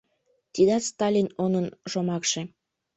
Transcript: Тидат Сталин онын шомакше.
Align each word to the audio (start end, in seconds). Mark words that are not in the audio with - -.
Тидат 0.53 0.83
Сталин 0.91 1.27
онын 1.43 1.67
шомакше. 1.91 2.41